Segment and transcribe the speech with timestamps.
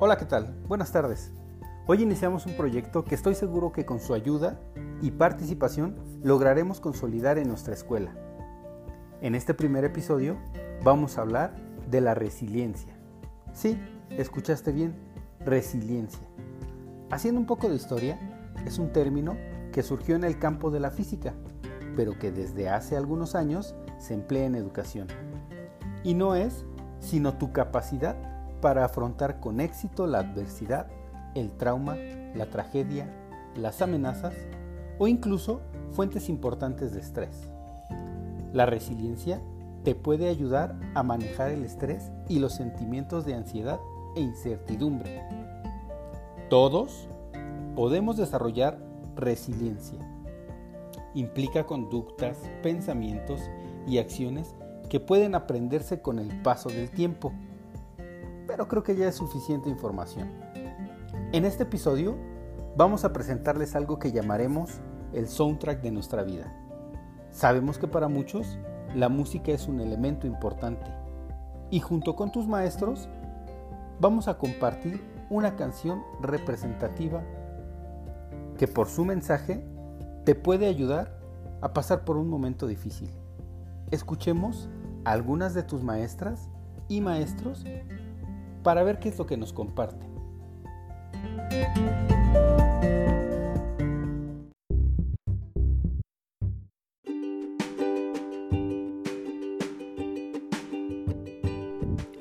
[0.00, 0.54] Hola, ¿qué tal?
[0.68, 1.32] Buenas tardes.
[1.88, 4.60] Hoy iniciamos un proyecto que estoy seguro que con su ayuda
[5.02, 8.12] y participación lograremos consolidar en nuestra escuela.
[9.22, 10.36] En este primer episodio
[10.84, 11.56] vamos a hablar
[11.90, 12.96] de la resiliencia.
[13.52, 13.76] Sí,
[14.10, 14.94] escuchaste bien,
[15.40, 16.28] resiliencia.
[17.10, 18.20] Haciendo un poco de historia,
[18.64, 19.36] es un término
[19.72, 21.34] que surgió en el campo de la física,
[21.96, 25.08] pero que desde hace algunos años se emplea en educación.
[26.04, 26.64] Y no es
[27.00, 30.86] sino tu capacidad para afrontar con éxito la adversidad,
[31.34, 31.96] el trauma,
[32.34, 33.08] la tragedia,
[33.56, 34.34] las amenazas
[34.98, 35.60] o incluso
[35.92, 37.50] fuentes importantes de estrés.
[38.52, 39.40] La resiliencia
[39.84, 43.80] te puede ayudar a manejar el estrés y los sentimientos de ansiedad
[44.16, 45.22] e incertidumbre.
[46.50, 47.08] Todos
[47.74, 48.78] podemos desarrollar
[49.14, 49.98] resiliencia.
[51.14, 53.40] Implica conductas, pensamientos
[53.86, 54.54] y acciones
[54.88, 57.32] que pueden aprenderse con el paso del tiempo.
[58.58, 60.32] Pero creo que ya es suficiente información.
[61.30, 62.16] En este episodio
[62.76, 64.80] vamos a presentarles algo que llamaremos
[65.12, 66.52] el soundtrack de nuestra vida.
[67.30, 68.58] Sabemos que para muchos
[68.96, 70.90] la música es un elemento importante
[71.70, 73.08] y junto con tus maestros
[74.00, 75.00] vamos a compartir
[75.30, 77.22] una canción representativa
[78.58, 79.64] que por su mensaje
[80.24, 81.16] te puede ayudar
[81.60, 83.12] a pasar por un momento difícil.
[83.92, 84.68] Escuchemos
[85.04, 86.50] a algunas de tus maestras
[86.88, 87.64] y maestros
[88.62, 90.08] para ver qué es lo que nos comparten.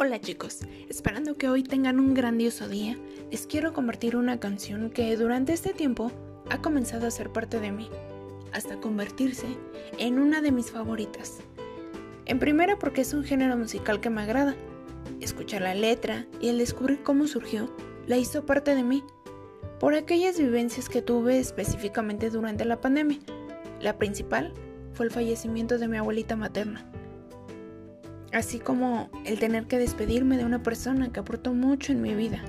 [0.00, 2.96] Hola chicos, esperando que hoy tengan un grandioso día,
[3.30, 6.10] les quiero compartir una canción que durante este tiempo
[6.50, 7.90] ha comenzado a ser parte de mí,
[8.52, 9.46] hasta convertirse
[9.98, 11.40] en una de mis favoritas.
[12.24, 14.54] En primera porque es un género musical que me agrada.
[15.20, 17.74] Escuchar la letra y el descubrir cómo surgió
[18.06, 19.04] la hizo parte de mí,
[19.78, 23.18] por aquellas vivencias que tuve específicamente durante la pandemia.
[23.80, 24.52] La principal
[24.92, 26.90] fue el fallecimiento de mi abuelita materna
[28.32, 32.42] así como el tener que despedirme de una persona que aportó mucho en mi vida,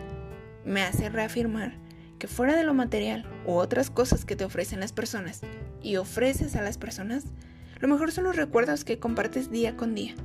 [0.66, 1.78] me hace reafirmar
[2.18, 5.42] que fuera de lo material u otras cosas que te ofrecen las personas
[5.81, 7.26] y ofreces a las personas,
[7.80, 10.16] lo mejor son los recuerdos que compartes día con día,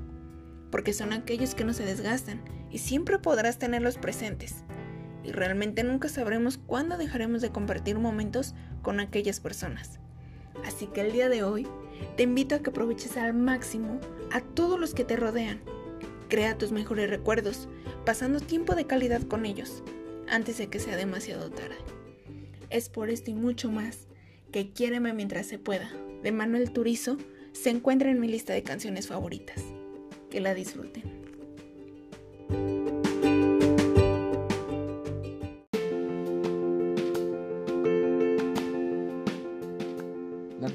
[0.75, 4.65] porque son aquellos que no se desgastan y siempre podrás tenerlos presentes.
[5.23, 10.01] Y realmente nunca sabremos cuándo dejaremos de compartir momentos con aquellas personas.
[10.65, 11.69] Así que el día de hoy
[12.17, 14.01] te invito a que aproveches al máximo
[14.33, 15.61] a todos los que te rodean.
[16.29, 17.69] Crea tus mejores recuerdos,
[18.05, 19.85] pasando tiempo de calidad con ellos,
[20.27, 21.77] antes de que sea demasiado tarde.
[22.71, 24.09] Es por esto y mucho más
[24.51, 25.89] que Quiéreme mientras se pueda,
[26.25, 27.17] de Manuel Turizo,
[27.53, 29.74] se encuentra en mi lista de canciones favoritas.
[30.35, 31.05] Que la disfruten.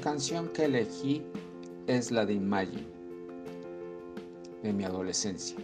[0.00, 1.22] canción que elegí
[1.86, 2.86] es la de Imagine,
[4.62, 5.58] de mi adolescencia.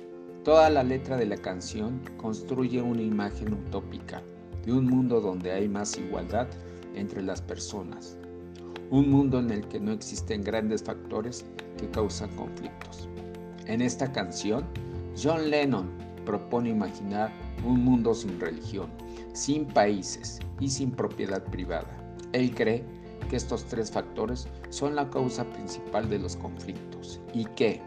[0.45, 4.23] Toda la letra de la canción construye una imagen utópica
[4.67, 6.49] de un mundo donde hay más igualdad
[6.95, 8.19] entre las personas.
[8.91, 11.47] Un mundo en el que no existen grandes factores
[11.79, 13.09] que causan conflictos.
[13.67, 14.65] En esta canción,
[15.21, 15.91] John Lennon
[16.25, 17.33] propone imaginar
[17.65, 18.91] un mundo sin religión,
[19.33, 21.89] sin países y sin propiedad privada.
[22.33, 22.85] Él cree
[23.29, 27.81] que estos tres factores son la causa principal de los conflictos y que,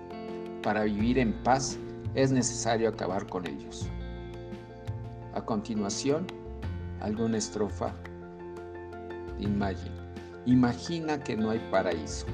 [0.61, 1.77] para vivir en paz,
[2.13, 3.87] es necesario acabar con ellos.
[5.33, 6.27] A continuación,
[6.99, 7.93] alguna estrofa
[9.39, 9.95] Imagine.
[10.45, 12.25] Imagina que no hay paraíso.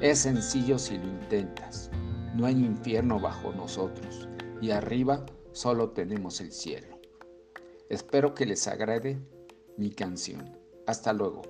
[0.00, 1.90] Es sencillo si lo intentas.
[2.34, 4.28] No hay infierno bajo nosotros
[4.60, 6.98] y arriba solo tenemos el cielo.
[7.90, 9.18] Espero que les agrade
[9.76, 10.56] mi canción.
[10.86, 11.42] Hasta luego.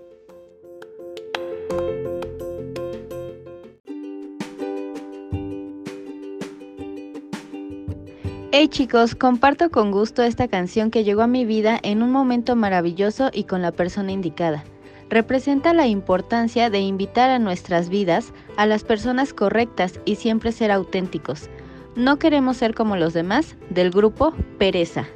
[8.51, 12.57] Hey chicos, comparto con gusto esta canción que llegó a mi vida en un momento
[12.57, 14.65] maravilloso y con la persona indicada.
[15.13, 20.71] Representa la importancia de invitar a nuestras vidas a las personas correctas y siempre ser
[20.71, 21.51] auténticos.
[21.95, 25.07] No queremos ser como los demás del grupo Pereza.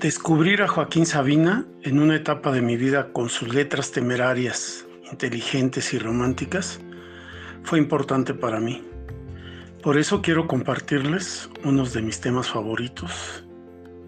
[0.00, 5.94] Descubrir a Joaquín Sabina en una etapa de mi vida con sus letras temerarias, inteligentes
[5.94, 6.80] y románticas
[7.62, 8.87] fue importante para mí.
[9.82, 13.44] Por eso quiero compartirles unos de mis temas favoritos.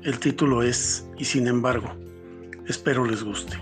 [0.03, 1.89] El título es Y sin embargo,
[2.67, 3.57] espero les guste.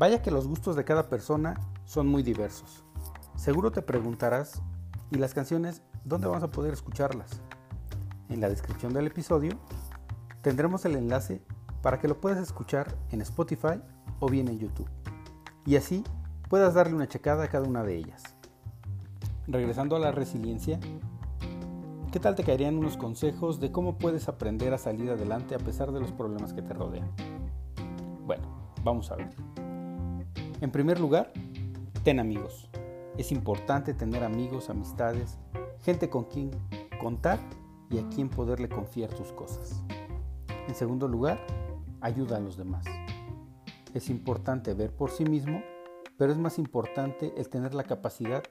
[0.00, 2.82] Vaya que los gustos de cada persona son muy diversos.
[3.36, 4.62] Seguro te preguntarás,
[5.10, 7.42] ¿y las canciones dónde vamos a poder escucharlas?
[8.30, 9.60] En la descripción del episodio
[10.40, 11.42] tendremos el enlace
[11.84, 13.78] para que lo puedas escuchar en Spotify
[14.18, 14.88] o bien en YouTube.
[15.66, 16.02] Y así
[16.48, 18.22] puedas darle una checada a cada una de ellas.
[19.46, 20.80] Regresando a la resiliencia,
[22.10, 25.92] ¿qué tal te caerían unos consejos de cómo puedes aprender a salir adelante a pesar
[25.92, 27.10] de los problemas que te rodean?
[28.24, 28.44] Bueno,
[28.82, 29.28] vamos a ver.
[30.62, 31.34] En primer lugar,
[32.02, 32.70] ten amigos.
[33.18, 35.36] Es importante tener amigos, amistades,
[35.82, 36.50] gente con quien
[36.98, 37.38] contar
[37.90, 39.82] y a quien poderle confiar tus cosas.
[40.66, 41.38] En segundo lugar,
[42.04, 42.84] ayuda a los demás.
[43.94, 45.62] Es importante ver por sí mismo,
[46.16, 48.42] pero es más importante el tener la capacidad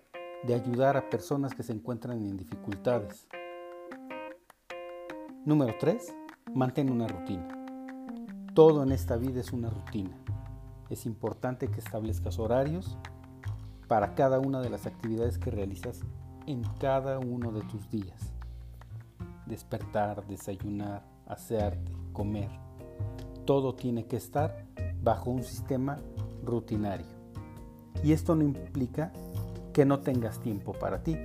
[0.44, 3.28] de ayudar a personas que se encuentran en dificultades.
[5.46, 6.16] Número 3.
[6.54, 7.48] Mantén una rutina.
[8.54, 10.24] Todo en esta vida es una rutina
[10.94, 12.98] es importante que establezcas horarios
[13.88, 16.02] para cada una de las actividades que realizas
[16.46, 18.32] en cada uno de tus días.
[19.46, 22.50] Despertar, desayunar, hacerte, comer.
[23.46, 24.66] Todo tiene que estar
[25.02, 26.00] bajo un sistema
[26.44, 27.08] rutinario.
[28.04, 29.12] Y esto no implica
[29.74, 31.18] que no tengas tiempo para ti.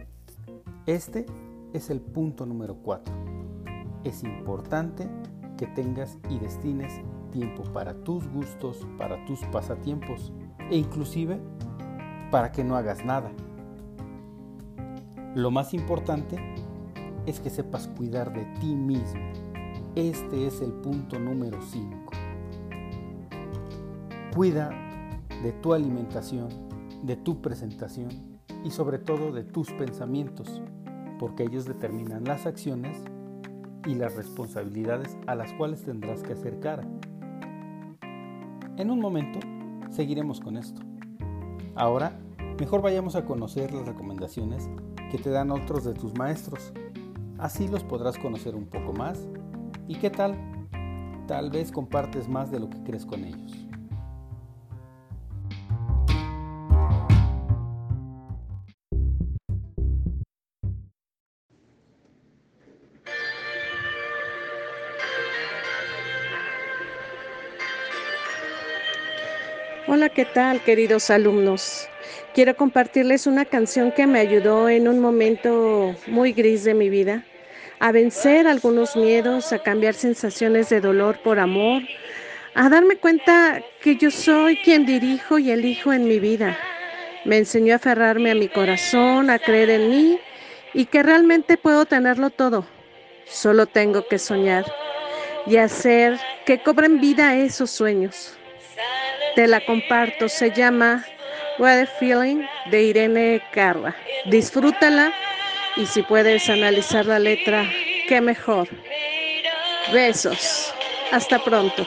[0.87, 1.27] Este
[1.73, 3.15] es el punto número 4.
[4.05, 5.09] Es importante
[5.57, 6.93] que tengas y destines
[7.31, 10.33] tiempo para tus gustos, para tus pasatiempos
[10.71, 11.39] e inclusive
[12.31, 13.31] para que no hagas nada.
[15.35, 16.37] Lo más importante
[17.27, 19.21] es que sepas cuidar de ti mismo.
[19.95, 21.98] Este es el punto número 5.
[24.39, 24.71] Cuida
[25.43, 26.47] de tu alimentación,
[27.03, 30.63] de tu presentación y sobre todo de tus pensamientos,
[31.19, 33.03] porque ellos determinan las acciones
[33.85, 36.85] y las responsabilidades a las cuales tendrás que hacer cara.
[38.77, 39.41] En un momento
[39.91, 40.83] seguiremos con esto.
[41.75, 42.17] Ahora,
[42.61, 44.71] mejor vayamos a conocer las recomendaciones
[45.11, 46.73] que te dan otros de tus maestros.
[47.39, 49.19] Así los podrás conocer un poco más.
[49.89, 50.37] ¿Y qué tal?
[51.27, 53.68] Tal vez compartes más de lo que crees con ellos.
[69.91, 71.89] Hola, ¿qué tal, queridos alumnos?
[72.35, 77.25] Quiero compartirles una canción que me ayudó en un momento muy gris de mi vida
[77.81, 81.81] a vencer algunos miedos, a cambiar sensaciones de dolor por amor,
[82.55, 86.59] a darme cuenta que yo soy quien dirijo y elijo en mi vida.
[87.25, 90.19] Me enseñó a aferrarme a mi corazón, a creer en mí
[90.75, 92.67] y que realmente puedo tenerlo todo.
[93.25, 94.67] Solo tengo que soñar
[95.47, 98.38] y hacer que cobren vida esos sueños.
[99.39, 101.05] Te la comparto, se llama
[101.61, 102.43] What a Feeling
[102.73, 103.95] de Irene Carla.
[104.29, 105.13] Disfrútala
[105.77, 107.65] y si puedes analizar la letra,
[108.09, 108.67] qué mejor.
[109.93, 110.75] Besos.
[111.13, 111.87] Hasta pronto.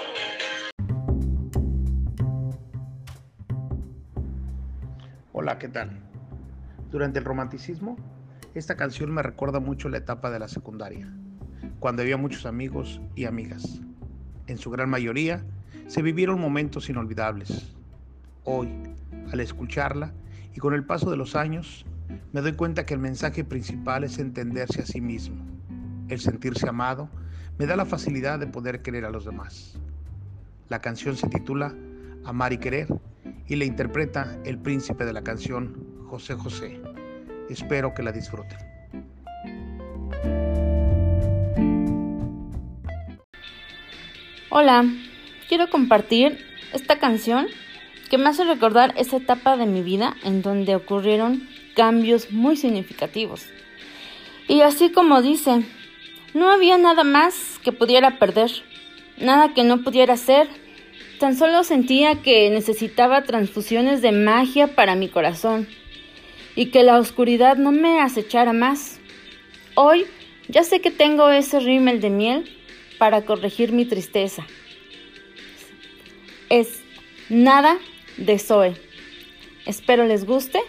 [5.34, 6.00] Hola, ¿qué tal?
[6.90, 7.98] Durante el romanticismo,
[8.56, 11.14] esta canción me recuerda mucho la etapa de la secundaria,
[11.82, 13.82] cuando había muchos amigos y amigas.
[14.48, 15.44] En su gran mayoría,
[15.92, 17.76] se vivieron momentos inolvidables.
[18.46, 18.70] Hoy,
[19.30, 20.14] al escucharla
[20.56, 21.86] y con el paso de los años,
[22.32, 25.36] me doy cuenta que el mensaje principal es entenderse a sí mismo.
[26.08, 27.10] El sentirse amado
[27.58, 29.78] me da la facilidad de poder querer a los demás.
[30.70, 31.76] La canción se titula
[32.24, 32.88] Amar y Querer
[33.48, 35.76] y la interpreta el príncipe de la canción,
[36.08, 36.82] José José.
[37.50, 38.58] Espero que la disfruten.
[44.54, 44.86] Hola,
[45.52, 47.48] quiero compartir esta canción
[48.10, 53.48] que me hace recordar esa etapa de mi vida en donde ocurrieron cambios muy significativos.
[54.48, 55.66] Y así como dice,
[56.34, 58.50] no había nada más que pudiera perder,
[59.18, 60.48] nada que no pudiera hacer.
[61.20, 65.68] Tan solo sentía que necesitaba transfusiones de magia para mi corazón
[66.56, 69.02] y que la oscuridad no me acechara más.
[69.76, 70.06] Hoy
[70.48, 72.58] ya sé que tengo ese rímel de miel
[72.98, 74.48] para corregir mi tristeza
[76.52, 76.84] es
[77.30, 77.78] Nada
[78.18, 78.76] de Zoe.
[79.66, 80.60] Espero les guste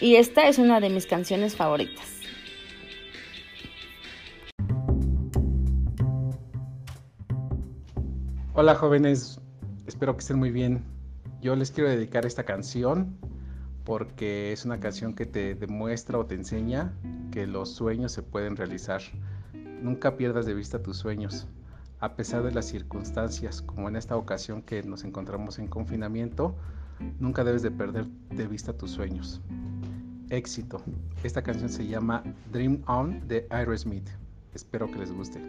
[0.00, 2.14] y esta es una de mis canciones favoritas.
[8.54, 9.38] Hola jóvenes,
[9.86, 10.82] espero que estén muy bien.
[11.42, 13.18] Yo les quiero dedicar esta canción
[13.84, 16.94] porque es una canción que te demuestra o te enseña
[17.32, 19.02] que los sueños se pueden realizar.
[19.82, 21.46] Nunca pierdas de vista tus sueños
[22.00, 26.56] a pesar de las circunstancias, como en esta ocasión que nos encontramos en confinamiento,
[27.18, 29.40] Nunca debes de perder de vista tus sueños.
[30.30, 30.82] Éxito.
[31.22, 34.08] Esta canción se llama Dream On de Aerosmith.
[34.52, 35.40] Espero que les guste.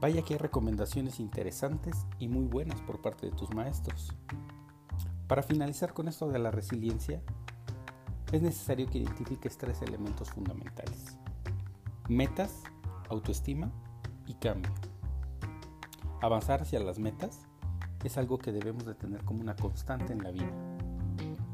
[0.00, 4.12] Vaya que hay recomendaciones interesantes y muy buenas por parte de tus maestros.
[5.32, 7.22] Para finalizar con esto de la resiliencia,
[8.32, 11.16] es necesario que identifiques tres elementos fundamentales.
[12.06, 12.64] Metas,
[13.08, 13.72] autoestima
[14.26, 14.70] y cambio.
[16.20, 17.46] Avanzar hacia las metas
[18.04, 20.52] es algo que debemos de tener como una constante en la vida.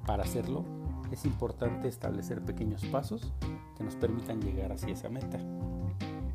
[0.04, 0.64] Para hacerlo,
[1.12, 3.32] es importante establecer pequeños pasos
[3.76, 5.38] que nos permitan llegar hacia esa meta.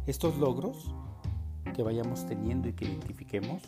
[0.08, 0.96] Estos logros
[1.76, 3.62] que vayamos teniendo y que identifiquemos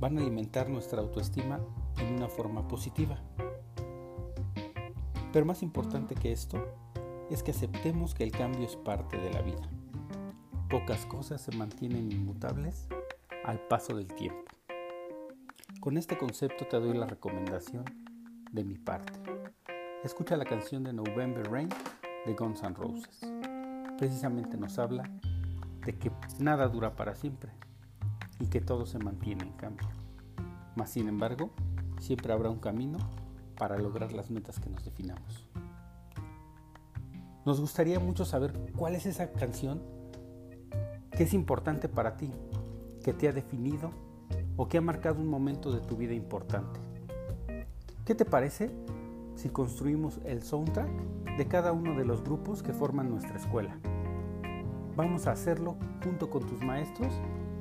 [0.00, 1.60] van a alimentar nuestra autoestima
[1.98, 3.18] en una forma positiva.
[5.32, 6.64] Pero más importante que esto
[7.30, 9.68] es que aceptemos que el cambio es parte de la vida.
[10.68, 12.88] Pocas cosas se mantienen inmutables
[13.44, 14.44] al paso del tiempo.
[15.80, 17.84] Con este concepto te doy la recomendación
[18.52, 19.12] de mi parte.
[20.04, 21.68] Escucha la canción de November Rain
[22.26, 23.20] de Guns N' Roses.
[23.98, 25.04] Precisamente nos habla
[25.84, 27.52] de que nada dura para siempre
[28.38, 29.88] y que todo se mantiene en cambio.
[30.74, 31.50] Mas sin embargo,
[32.00, 32.98] siempre habrá un camino
[33.56, 35.48] para lograr las metas que nos definamos.
[37.46, 39.80] Nos gustaría mucho saber cuál es esa canción
[41.10, 42.30] que es importante para ti,
[43.04, 43.90] que te ha definido
[44.56, 46.80] o que ha marcado un momento de tu vida importante.
[48.04, 48.70] ¿Qué te parece
[49.36, 53.78] si construimos el soundtrack de cada uno de los grupos que forman nuestra escuela?
[54.96, 57.12] Vamos a hacerlo junto con tus maestros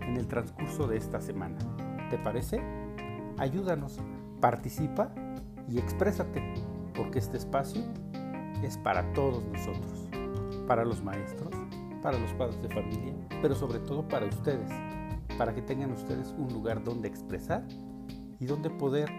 [0.01, 1.58] en el transcurso de esta semana.
[2.10, 2.62] ¿Te parece?
[3.38, 4.00] Ayúdanos,
[4.39, 5.12] participa
[5.67, 6.41] y exprésate,
[6.96, 7.81] porque este espacio
[8.63, 10.10] es para todos nosotros,
[10.67, 11.53] para los maestros,
[12.01, 14.69] para los padres de familia, pero sobre todo para ustedes,
[15.38, 17.65] para que tengan ustedes un lugar donde expresar
[18.39, 19.10] y donde poder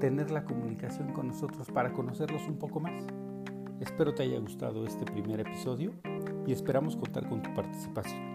[0.00, 3.04] tener la comunicación con nosotros para conocerlos un poco más.
[3.80, 5.92] Espero te haya gustado este primer episodio
[6.46, 8.31] y esperamos contar con tu participación.